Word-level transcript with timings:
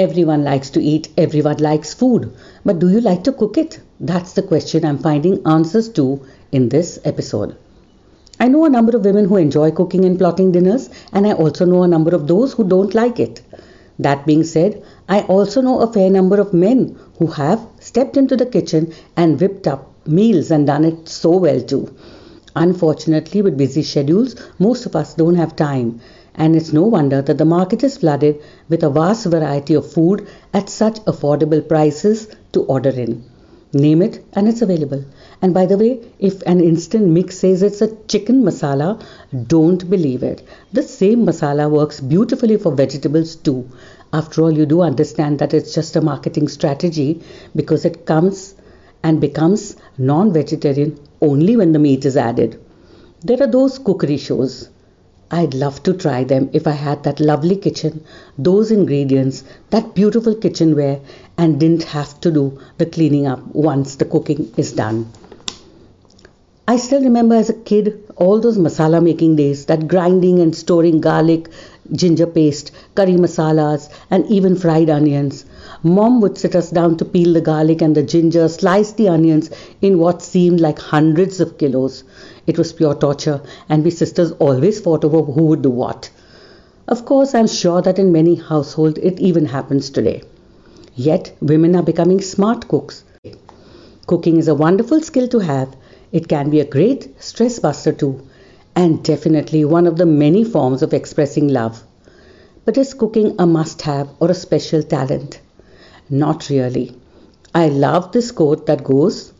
Everyone 0.00 0.44
likes 0.44 0.70
to 0.70 0.82
eat, 0.82 1.08
everyone 1.18 1.58
likes 1.58 1.92
food. 1.92 2.32
But 2.64 2.78
do 2.78 2.88
you 2.88 3.02
like 3.02 3.22
to 3.24 3.32
cook 3.32 3.58
it? 3.58 3.80
That's 4.00 4.32
the 4.32 4.40
question 4.42 4.82
I'm 4.82 4.96
finding 4.96 5.46
answers 5.46 5.90
to 5.90 6.22
in 6.50 6.70
this 6.70 6.98
episode. 7.04 7.54
I 8.38 8.48
know 8.48 8.64
a 8.64 8.70
number 8.70 8.96
of 8.96 9.04
women 9.04 9.26
who 9.26 9.36
enjoy 9.36 9.72
cooking 9.72 10.06
and 10.06 10.18
plotting 10.18 10.52
dinners, 10.52 10.88
and 11.12 11.26
I 11.26 11.34
also 11.34 11.66
know 11.66 11.82
a 11.82 11.88
number 11.94 12.14
of 12.14 12.28
those 12.28 12.54
who 12.54 12.64
don't 12.66 12.94
like 12.94 13.20
it. 13.20 13.42
That 13.98 14.24
being 14.24 14.42
said, 14.42 14.82
I 15.06 15.20
also 15.34 15.60
know 15.60 15.80
a 15.80 15.92
fair 15.92 16.08
number 16.08 16.40
of 16.40 16.54
men 16.54 16.96
who 17.18 17.26
have 17.26 17.60
stepped 17.78 18.16
into 18.16 18.36
the 18.38 18.46
kitchen 18.46 18.94
and 19.18 19.38
whipped 19.38 19.66
up 19.66 19.92
meals 20.06 20.50
and 20.50 20.66
done 20.66 20.86
it 20.86 21.10
so 21.10 21.36
well 21.36 21.60
too. 21.60 21.94
Unfortunately, 22.56 23.42
with 23.42 23.56
busy 23.56 23.82
schedules, 23.82 24.34
most 24.58 24.86
of 24.86 24.96
us 24.96 25.14
don't 25.14 25.36
have 25.36 25.54
time, 25.54 26.00
and 26.34 26.56
it's 26.56 26.72
no 26.72 26.82
wonder 26.82 27.22
that 27.22 27.38
the 27.38 27.44
market 27.44 27.84
is 27.84 27.98
flooded 27.98 28.40
with 28.68 28.82
a 28.82 28.90
vast 28.90 29.26
variety 29.26 29.74
of 29.74 29.90
food 29.90 30.26
at 30.52 30.68
such 30.68 30.96
affordable 31.04 31.66
prices 31.66 32.28
to 32.52 32.62
order 32.62 32.90
in. 32.90 33.24
Name 33.72 34.02
it 34.02 34.24
and 34.32 34.48
it's 34.48 34.62
available. 34.62 35.04
And 35.40 35.54
by 35.54 35.64
the 35.64 35.78
way, 35.78 36.00
if 36.18 36.42
an 36.42 36.60
instant 36.60 37.06
mix 37.06 37.38
says 37.38 37.62
it's 37.62 37.80
a 37.80 37.94
chicken 38.06 38.42
masala, 38.42 39.00
don't 39.46 39.88
believe 39.88 40.24
it. 40.24 40.42
The 40.72 40.82
same 40.82 41.24
masala 41.24 41.70
works 41.70 42.00
beautifully 42.00 42.56
for 42.56 42.74
vegetables 42.74 43.36
too. 43.36 43.68
After 44.12 44.42
all, 44.42 44.50
you 44.50 44.66
do 44.66 44.80
understand 44.80 45.38
that 45.38 45.54
it's 45.54 45.72
just 45.72 45.94
a 45.94 46.00
marketing 46.00 46.48
strategy 46.48 47.22
because 47.54 47.84
it 47.84 48.06
comes 48.06 48.54
and 49.02 49.20
becomes 49.20 49.76
non 49.98 50.32
vegetarian 50.32 50.98
only 51.20 51.56
when 51.56 51.72
the 51.72 51.78
meat 51.78 52.04
is 52.04 52.16
added. 52.16 52.58
There 53.22 53.42
are 53.42 53.46
those 53.46 53.78
cookery 53.78 54.16
shows. 54.16 54.68
I'd 55.30 55.54
love 55.54 55.82
to 55.84 55.92
try 55.92 56.24
them 56.24 56.50
if 56.52 56.66
I 56.66 56.72
had 56.72 57.04
that 57.04 57.20
lovely 57.20 57.56
kitchen, 57.56 58.02
those 58.36 58.70
ingredients, 58.70 59.44
that 59.70 59.94
beautiful 59.94 60.34
kitchenware, 60.34 61.00
and 61.38 61.60
didn't 61.60 61.84
have 61.84 62.20
to 62.22 62.30
do 62.30 62.58
the 62.78 62.86
cleaning 62.86 63.26
up 63.26 63.40
once 63.54 63.94
the 63.96 64.04
cooking 64.04 64.52
is 64.56 64.72
done. 64.72 65.06
I 66.66 66.76
still 66.76 67.02
remember 67.02 67.34
as 67.34 67.50
a 67.50 67.54
kid 67.54 68.00
all 68.16 68.40
those 68.40 68.56
masala 68.56 69.02
making 69.02 69.36
days, 69.36 69.66
that 69.66 69.88
grinding 69.88 70.38
and 70.40 70.54
storing 70.54 71.00
garlic, 71.00 71.48
ginger 71.92 72.26
paste, 72.26 72.70
curry 72.94 73.14
masalas, 73.14 73.88
and 74.10 74.24
even 74.26 74.56
fried 74.56 74.88
onions. 74.88 75.44
Mom 75.82 76.20
would 76.20 76.36
sit 76.36 76.54
us 76.54 76.70
down 76.70 76.94
to 76.98 77.06
peel 77.06 77.32
the 77.32 77.40
garlic 77.40 77.80
and 77.80 77.94
the 77.94 78.02
ginger, 78.02 78.48
slice 78.48 78.92
the 78.92 79.08
onions 79.08 79.48
in 79.80 79.98
what 79.98 80.20
seemed 80.20 80.60
like 80.60 80.78
hundreds 80.78 81.40
of 81.40 81.56
kilos. 81.56 82.04
It 82.46 82.58
was 82.58 82.74
pure 82.74 82.94
torture, 82.94 83.40
and 83.66 83.82
we 83.82 83.90
sisters 83.90 84.32
always 84.32 84.78
fought 84.78 85.06
over 85.06 85.22
who 85.22 85.44
would 85.44 85.62
do 85.62 85.70
what. 85.70 86.10
Of 86.86 87.06
course, 87.06 87.34
I'm 87.34 87.46
sure 87.46 87.80
that 87.80 87.98
in 87.98 88.12
many 88.12 88.34
households 88.34 88.98
it 88.98 89.18
even 89.20 89.46
happens 89.46 89.88
today. 89.88 90.22
Yet, 90.94 91.34
women 91.40 91.74
are 91.74 91.82
becoming 91.82 92.20
smart 92.20 92.68
cooks. 92.68 93.02
Cooking 94.06 94.36
is 94.36 94.48
a 94.48 94.54
wonderful 94.54 95.00
skill 95.00 95.28
to 95.28 95.38
have. 95.38 95.74
It 96.12 96.28
can 96.28 96.50
be 96.50 96.60
a 96.60 96.64
great 96.66 97.22
stress 97.22 97.58
buster 97.58 97.92
too, 97.92 98.20
and 98.76 99.02
definitely 99.02 99.64
one 99.64 99.86
of 99.86 99.96
the 99.96 100.04
many 100.04 100.44
forms 100.44 100.82
of 100.82 100.92
expressing 100.92 101.48
love. 101.48 101.82
But 102.66 102.76
is 102.76 102.92
cooking 102.92 103.36
a 103.38 103.46
must 103.46 103.80
have 103.82 104.10
or 104.20 104.30
a 104.30 104.34
special 104.34 104.82
talent? 104.82 105.40
Not 106.12 106.50
really. 106.50 106.96
I 107.54 107.68
love 107.68 108.10
this 108.10 108.32
quote 108.32 108.66
that 108.66 108.82
goes, 108.82 109.32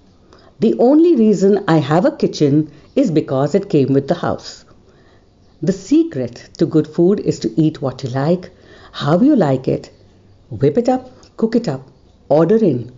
The 0.60 0.78
only 0.78 1.16
reason 1.16 1.64
I 1.66 1.78
have 1.78 2.04
a 2.04 2.16
kitchen 2.16 2.70
is 2.94 3.10
because 3.10 3.56
it 3.56 3.68
came 3.68 3.92
with 3.92 4.06
the 4.06 4.14
house. 4.14 4.64
The 5.60 5.72
secret 5.72 6.48
to 6.58 6.66
good 6.66 6.86
food 6.86 7.18
is 7.18 7.40
to 7.40 7.60
eat 7.60 7.82
what 7.82 8.04
you 8.04 8.10
like, 8.10 8.52
how 8.92 9.18
you 9.20 9.34
like 9.34 9.66
it, 9.66 9.90
whip 10.48 10.78
it 10.78 10.88
up, 10.88 11.10
cook 11.36 11.56
it 11.56 11.66
up, 11.66 11.88
order 12.28 12.64
in, 12.64 12.92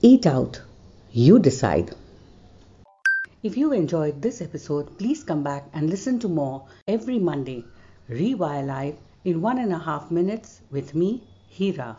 eat 0.00 0.26
out. 0.26 0.60
You 1.12 1.38
decide. 1.38 1.94
If 3.44 3.56
you 3.56 3.72
enjoyed 3.72 4.20
this 4.20 4.42
episode, 4.42 4.98
please 4.98 5.22
come 5.22 5.44
back 5.44 5.68
and 5.72 5.88
listen 5.88 6.18
to 6.20 6.28
more 6.28 6.66
every 6.88 7.20
Monday. 7.20 7.64
Rewire 8.10 8.66
Live 8.66 8.96
in 9.24 9.40
one 9.40 9.58
and 9.58 9.72
a 9.72 9.78
half 9.78 10.10
minutes 10.10 10.60
with 10.72 10.96
me, 10.96 11.22
Hira. 11.48 11.98